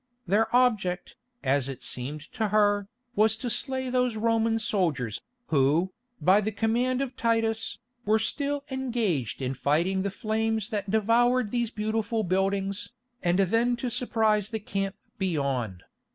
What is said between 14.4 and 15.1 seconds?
the camp